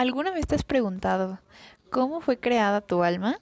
[0.00, 1.40] ¿Alguna vez te has preguntado
[1.90, 3.38] cómo fue creada tu alma?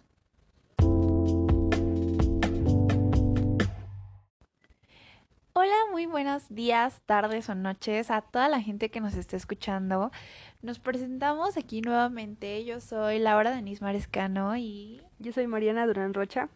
[5.52, 10.10] Hola, muy buenos días, tardes o noches a toda la gente que nos está escuchando.
[10.60, 12.64] Nos presentamos aquí nuevamente.
[12.64, 16.48] Yo soy Laura Denise Marescano y yo soy Mariana Durán Rocha.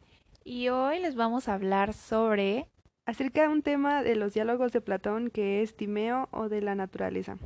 [0.43, 2.69] Y hoy les vamos a hablar sobre
[3.07, 6.75] acerca de un tema de los diálogos de Platón que es Timeo o de la
[6.75, 7.37] naturaleza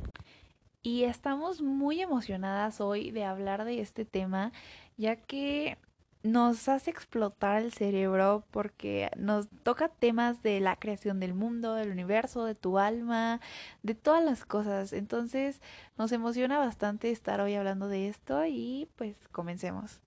[0.83, 4.51] y estamos muy emocionadas hoy de hablar de este tema,
[4.97, 5.77] ya que
[6.23, 11.91] nos hace explotar el cerebro porque nos toca temas de la creación del mundo, del
[11.91, 13.39] universo, de tu alma,
[13.83, 14.93] de todas las cosas.
[14.93, 15.61] Entonces
[15.97, 20.01] nos emociona bastante estar hoy hablando de esto y pues comencemos.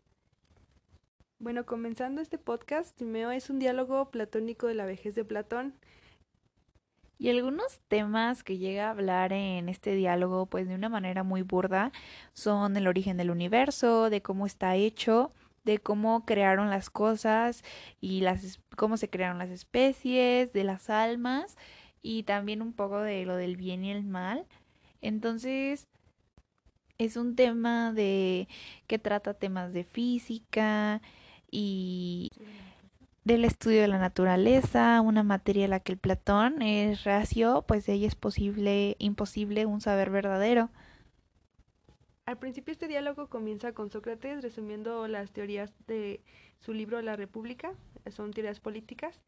[1.39, 5.75] Bueno, comenzando este podcast, Timeo es un diálogo platónico de la vejez de Platón
[7.21, 11.43] y algunos temas que llega a hablar en este diálogo, pues de una manera muy
[11.43, 11.93] burda,
[12.33, 15.31] son el origen del universo, de cómo está hecho,
[15.65, 17.63] de cómo crearon las cosas
[18.01, 21.59] y las cómo se crearon las especies, de las almas
[22.01, 24.47] y también un poco de lo del bien y el mal.
[25.03, 25.89] Entonces,
[26.97, 28.49] es un tema de
[28.87, 31.03] que trata temas de física
[31.51, 32.31] y
[33.33, 37.87] del estudio de la naturaleza, una materia en la que el Platón es reacio, pues
[37.87, 40.69] de ella es posible, imposible un saber verdadero.
[42.27, 46.21] Al principio este diálogo comienza con Sócrates resumiendo las teorías de
[46.59, 47.73] su libro La República,
[48.11, 49.21] son teorías políticas,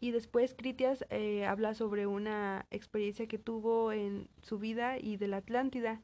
[0.00, 5.28] y después Critias eh, habla sobre una experiencia que tuvo en su vida y de
[5.28, 6.00] la Atlántida.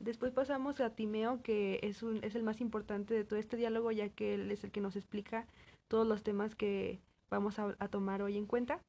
[0.00, 3.90] Después pasamos a Timeo, que es, un, es el más importante de todo este diálogo,
[3.90, 5.46] ya que él es el que nos explica
[5.92, 8.80] todos los temas que vamos a, tomar hoy en cuenta.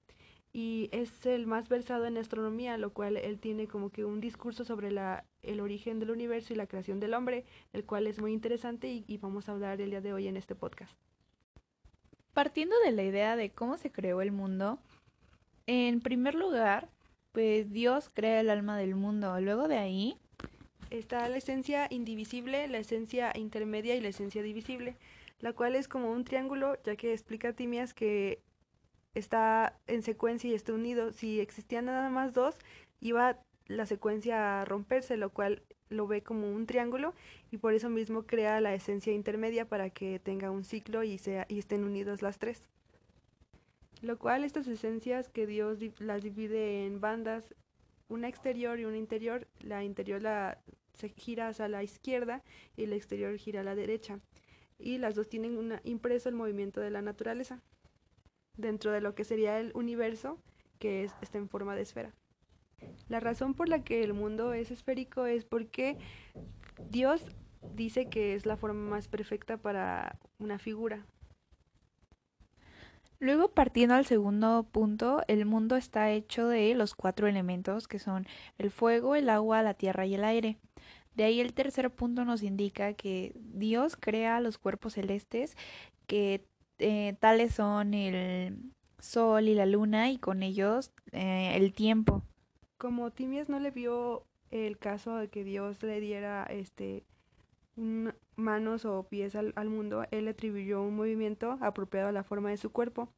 [0.53, 4.63] Y es el más versado en astronomía, lo cual él tiene como que un discurso
[4.63, 8.31] sobre la, el origen del universo y la creación del hombre, el cual es muy
[8.31, 10.97] interesante y, y, vamos a hablar el día de hoy en este podcast.
[12.33, 14.79] Partiendo de la idea de cómo se creó el mundo,
[15.67, 16.87] en primer lugar,
[17.33, 20.15] pues Dios crea el alma del mundo, luego de ahí
[20.89, 24.95] está la esencia indivisible, la esencia intermedia y la esencia divisible
[25.43, 28.41] la cual es como un triángulo, ya que explica Timias que
[29.13, 31.11] está en secuencia y está unido.
[31.11, 32.55] Si existían nada más dos,
[33.01, 33.37] iba
[33.67, 37.13] la secuencia a romperse, lo cual lo ve como un triángulo
[37.51, 41.45] y por eso mismo crea la esencia intermedia para que tenga un ciclo y, sea,
[41.49, 42.69] y estén unidos las tres.
[44.01, 47.53] Lo cual estas esencias que Dios las divide en bandas,
[48.07, 50.57] una exterior y una interior, la interior la,
[50.93, 52.43] se gira hacia la izquierda
[52.77, 54.21] y la exterior gira a la derecha
[54.83, 57.61] y las dos tienen una, impreso el movimiento de la naturaleza
[58.57, 60.37] dentro de lo que sería el universo
[60.79, 62.13] que es, está en forma de esfera.
[63.07, 65.97] La razón por la que el mundo es esférico es porque
[66.89, 67.23] Dios
[67.75, 71.05] dice que es la forma más perfecta para una figura.
[73.19, 78.27] Luego, partiendo al segundo punto, el mundo está hecho de los cuatro elementos que son
[78.57, 80.57] el fuego, el agua, la tierra y el aire.
[81.15, 85.55] De ahí el tercer punto nos indica que Dios crea los cuerpos celestes
[86.07, 86.45] que
[86.79, 92.23] eh, tales son el sol y la luna y con ellos eh, el tiempo.
[92.77, 97.03] Como Timias no le vio el caso de que Dios le diera este
[98.35, 102.57] manos o pies al, al, mundo, él atribuyó un movimiento apropiado a la forma de
[102.57, 103.09] su cuerpo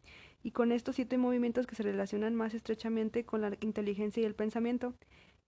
[0.44, 4.36] y con estos siete movimientos que se relacionan más estrechamente con la inteligencia y el
[4.36, 4.94] pensamiento.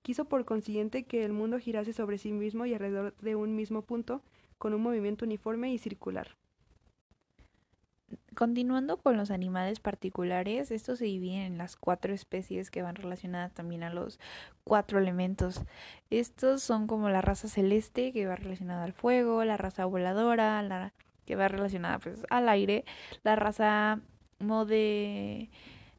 [0.02, 3.82] Quiso por consiguiente que el mundo girase sobre sí mismo y alrededor de un mismo
[3.82, 4.22] punto,
[4.58, 6.36] con un movimiento uniforme y circular.
[8.36, 13.52] Continuando con los animales particulares, estos se dividen en las cuatro especies que van relacionadas
[13.52, 14.20] también a los
[14.64, 15.62] cuatro elementos.
[16.12, 20.94] Estos son como la raza celeste que va relacionada al fuego, la raza voladora, la
[21.26, 22.86] que va relacionada pues al aire,
[23.24, 24.00] la raza
[24.40, 25.50] mode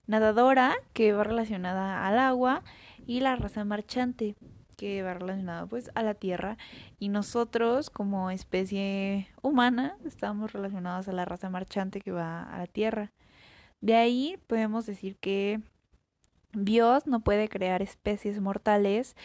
[0.06, 2.62] nadadora que va relacionada al agua
[3.08, 4.36] y la raza marchante
[4.76, 6.58] que va relacionada pues a la tierra
[7.00, 12.66] y nosotros como especie humana estamos relacionados a la raza marchante que va a la
[12.66, 13.10] tierra.
[13.80, 15.62] De ahí podemos decir que
[16.52, 19.16] Dios no puede crear especies mortales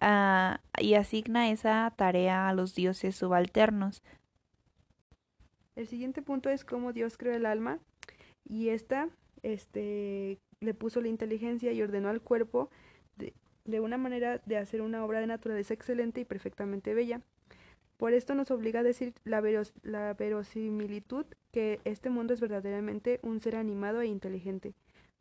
[0.00, 4.04] uh, y asigna esa tarea a los dioses subalternos.
[5.74, 7.80] El siguiente punto es cómo Dios creó el alma
[8.48, 9.08] y esta
[9.42, 12.70] este, le puso la inteligencia y ordenó al cuerpo
[13.64, 17.20] una manera de hacer una obra de naturaleza excelente y perfectamente bella.
[17.96, 19.42] Por esto nos obliga a decir la,
[19.82, 24.74] la verosimilitud que este mundo es verdaderamente un ser animado e inteligente,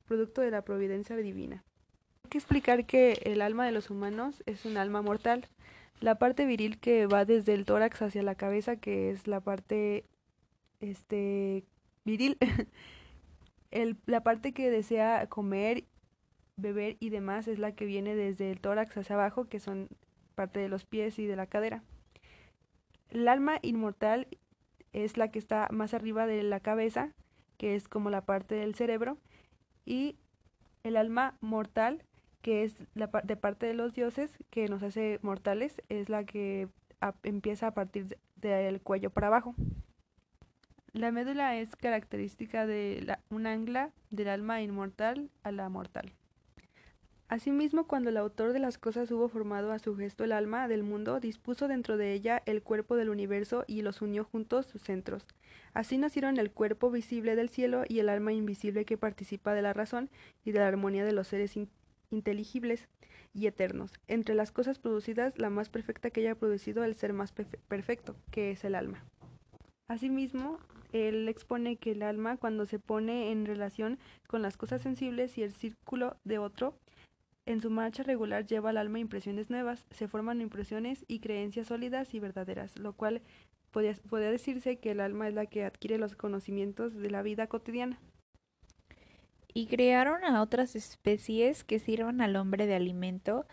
[0.05, 1.63] producto de la providencia divina.
[2.23, 5.47] Hay que explicar que el alma de los humanos es un alma mortal,
[5.99, 10.05] La parte viril que va desde el tórax hacia la cabeza, que es la parte
[10.79, 11.63] este
[12.03, 12.37] viril.
[13.71, 15.85] el, la parte que desea comer,
[16.57, 19.89] beber y demás es la que viene desde el tórax hacia abajo, que son
[20.35, 21.83] parte de los pies y de la cadera.
[23.09, 24.27] El alma inmortal
[24.93, 27.13] es la que está más arriba de la cabeza,
[27.57, 29.17] que es como la parte del cerebro,
[29.85, 30.15] y
[30.83, 32.03] el alma mortal,
[32.41, 36.69] que es la de parte de los dioses, que nos hace mortales, es la que
[37.23, 39.55] empieza a partir del cuello para abajo.
[40.93, 46.13] La médula es característica de un ancla del alma inmortal a la mortal.
[47.31, 50.83] Asimismo, cuando el autor de las cosas hubo formado a su gesto el alma del
[50.83, 55.25] mundo, dispuso dentro de ella el cuerpo del universo y los unió juntos sus centros.
[55.73, 59.71] Así nacieron el cuerpo visible del cielo y el alma invisible que participa de la
[59.71, 60.09] razón
[60.43, 61.57] y de la armonía de los seres
[62.09, 62.89] inteligibles
[63.33, 63.93] y eternos.
[64.09, 68.51] Entre las cosas producidas, la más perfecta que haya producido el ser más perfecto, que
[68.51, 69.05] es el alma.
[69.87, 70.59] Asimismo,
[70.91, 75.43] él expone que el alma, cuando se pone en relación con las cosas sensibles y
[75.43, 76.75] el círculo de otro,
[77.45, 82.13] en su marcha regular lleva al alma impresiones nuevas, se forman impresiones y creencias sólidas
[82.13, 83.21] y verdaderas, lo cual
[83.71, 87.99] podría, decirse que el alma es la que adquiere los conocimientos de la vida cotidiana.
[89.53, 93.45] Y crearon a otras especies que sirvan al hombre de alimento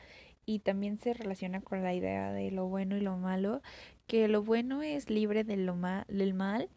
[0.44, 3.62] y también se relaciona con la idea de lo bueno y lo malo,
[4.06, 5.76] que lo bueno es libre de lo
[6.08, 6.68] del mal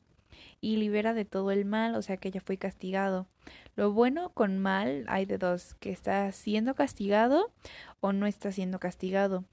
[0.59, 3.27] y libera de todo el mal, o sea que ya fue castigado.
[3.75, 7.51] Lo bueno con mal hay de dos, que está siendo castigado
[7.99, 9.45] o no está siendo castigado.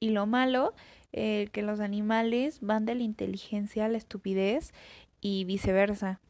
[0.00, 0.74] Y lo malo,
[1.12, 4.72] eh, que los animales van de la inteligencia a la estupidez
[5.20, 6.20] y viceversa.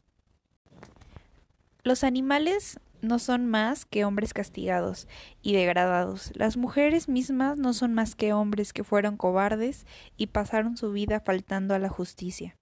[1.83, 5.07] Los animales no son más que hombres castigados
[5.41, 6.31] y degradados.
[6.35, 9.85] Las mujeres mismas no son más que hombres que fueron cobardes
[10.17, 12.56] y pasaron su vida faltando a la justicia.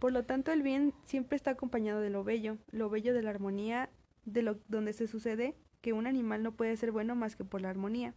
[0.00, 3.30] Por lo tanto, el bien siempre está acompañado de lo bello, lo bello de la
[3.30, 3.90] armonía,
[4.24, 7.60] de lo donde se sucede que un animal no puede ser bueno más que por
[7.60, 8.14] la armonía.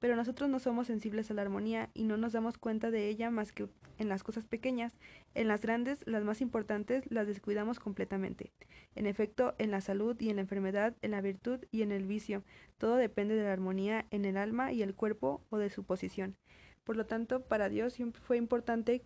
[0.00, 3.30] Pero nosotros no somos sensibles a la armonía y no nos damos cuenta de ella
[3.30, 4.96] más que en las cosas pequeñas.
[5.34, 8.50] En las grandes, las más importantes, las descuidamos completamente.
[8.94, 12.06] En efecto, en la salud y en la enfermedad, en la virtud y en el
[12.06, 12.42] vicio,
[12.78, 16.36] todo depende de la armonía en el alma y el cuerpo o de su posición.
[16.84, 19.02] Por lo tanto, para Dios siempre fue importante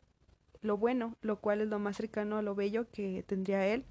[0.63, 3.85] lo bueno, lo cual es lo más cercano a lo bello que tendría él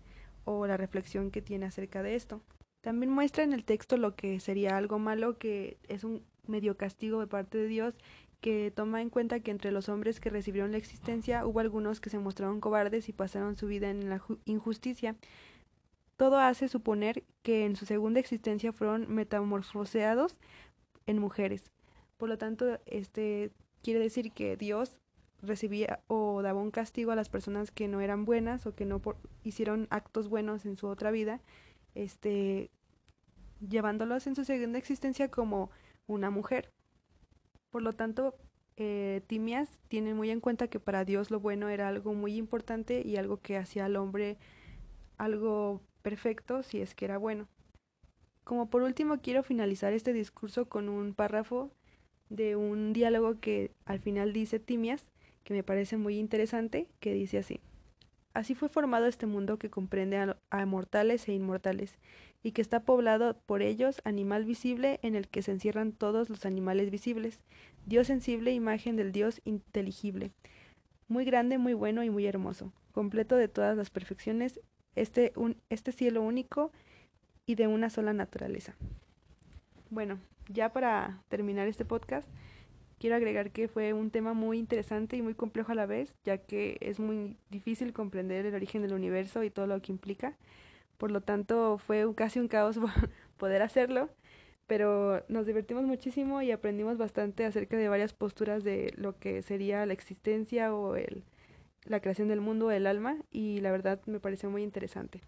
[0.45, 2.41] o la reflexión que tiene acerca de esto.
[2.81, 7.19] También muestra en el texto lo que sería algo malo, que es un medio castigo
[7.19, 7.93] de parte de Dios,
[8.39, 12.09] que toma en cuenta que entre los hombres que recibieron la existencia hubo algunos que
[12.09, 15.15] se mostraron cobardes y pasaron su vida en la injusticia.
[16.17, 20.39] Todo hace suponer que en su segunda existencia fueron metamorfoseados
[21.05, 21.71] en mujeres.
[22.17, 23.51] Por lo tanto, este
[23.83, 24.97] quiere decir que Dios
[25.41, 29.01] recibía o daba un castigo a las personas que no eran buenas o que no
[29.43, 31.41] hicieron actos buenos en su otra vida,
[31.95, 32.69] este,
[33.67, 35.71] llevándolos en su segunda existencia como
[36.07, 36.71] una mujer.
[37.69, 38.35] Por lo tanto,
[38.77, 43.01] eh, Timias tiene muy en cuenta que para Dios lo bueno era algo muy importante
[43.05, 44.37] y algo que hacía al hombre
[45.17, 47.47] algo perfecto si es que era bueno.
[48.43, 51.71] Como por último quiero finalizar este discurso con un párrafo
[52.29, 55.11] de un diálogo que al final dice Timias,
[55.43, 57.59] que me parece muy interesante, que dice así.
[58.33, 61.97] Así fue formado este mundo que comprende a, mortales e inmortales,
[62.43, 66.45] y que está poblado por ellos, animal visible en el que se encierran todos los
[66.45, 67.39] animales visibles,
[67.85, 70.31] Dios sensible, imagen del Dios inteligible,
[71.07, 74.59] muy grande, muy bueno y muy hermoso, completo de todas las perfecciones,
[74.95, 76.71] este, un, este cielo único
[77.45, 78.75] y de una sola naturaleza.
[79.89, 82.27] Bueno, ya para terminar este podcast,
[83.01, 86.37] quiero agregar que fue un tema muy interesante y muy complejo a la vez, ya
[86.37, 90.37] que es muy difícil comprender el origen del universo y todo lo que implica.
[90.99, 92.77] Por lo tanto, fue casi un caos
[93.37, 94.11] poder hacerlo,
[94.67, 99.83] pero nos divertimos muchísimo y aprendimos bastante acerca de varias posturas de lo que sería
[99.87, 101.23] la existencia o el,
[101.85, 105.21] la creación del mundo, el alma, y la verdad me pareció muy interesante.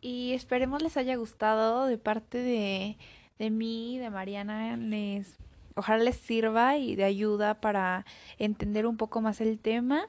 [0.00, 2.96] Y esperemos les haya gustado de parte de,
[3.38, 5.38] de mí, de Mariana, les
[5.76, 8.04] ojalá les sirva y de ayuda para
[8.38, 10.08] entender un poco más el tema.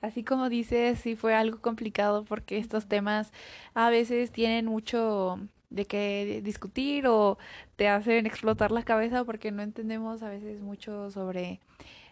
[0.00, 3.32] Así como dices, sí fue algo complicado porque estos temas
[3.74, 7.36] a veces tienen mucho de qué discutir o
[7.76, 11.60] te hacen explotar la cabeza porque no entendemos a veces mucho sobre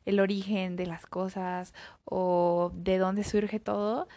[0.05, 4.09] el origen de las cosas o de dónde surge todo.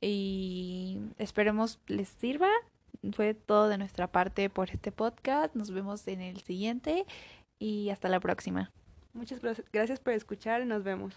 [0.00, 2.48] Y esperemos les sirva.
[3.12, 5.54] Fue todo de nuestra parte por este podcast.
[5.54, 7.06] Nos vemos en el siguiente
[7.62, 8.72] y hasta la próxima.
[9.12, 9.40] Muchas
[9.72, 11.14] gracias por escuchar, nos vemos.